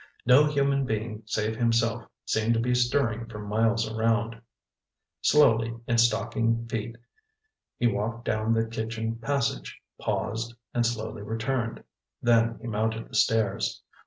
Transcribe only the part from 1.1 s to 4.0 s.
save himself seemed to be stirring for miles